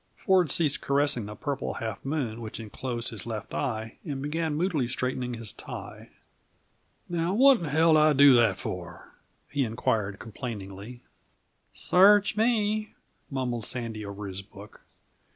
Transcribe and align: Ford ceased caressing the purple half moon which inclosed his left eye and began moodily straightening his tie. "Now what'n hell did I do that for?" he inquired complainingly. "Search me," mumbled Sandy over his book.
Ford 0.17 0.49
ceased 0.49 0.81
caressing 0.81 1.27
the 1.27 1.35
purple 1.35 1.75
half 1.75 2.03
moon 2.03 2.41
which 2.41 2.59
inclosed 2.59 3.09
his 3.09 3.27
left 3.27 3.53
eye 3.53 3.99
and 4.03 4.19
began 4.19 4.55
moodily 4.55 4.87
straightening 4.87 5.35
his 5.35 5.53
tie. 5.53 6.09
"Now 7.07 7.35
what'n 7.35 7.65
hell 7.65 7.93
did 7.93 7.99
I 7.99 8.13
do 8.13 8.33
that 8.33 8.57
for?" 8.57 9.13
he 9.47 9.63
inquired 9.63 10.17
complainingly. 10.17 11.03
"Search 11.75 12.35
me," 12.35 12.95
mumbled 13.29 13.67
Sandy 13.67 14.03
over 14.03 14.25
his 14.25 14.41
book. 14.41 14.81